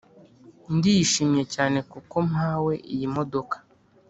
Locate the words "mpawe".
2.29-2.73